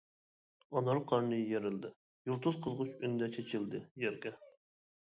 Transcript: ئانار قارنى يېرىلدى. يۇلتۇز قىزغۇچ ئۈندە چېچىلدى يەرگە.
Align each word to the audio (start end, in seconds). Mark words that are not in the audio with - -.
ئانار 0.79 1.01
قارنى 1.11 1.39
يېرىلدى. 1.41 1.91
يۇلتۇز 2.31 2.59
قىزغۇچ 2.65 2.97
ئۈندە 3.05 3.31
چېچىلدى 3.39 3.85
يەرگە. 4.07 4.35